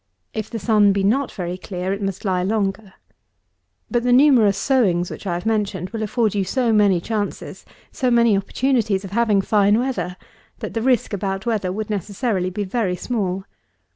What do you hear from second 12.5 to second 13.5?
very small.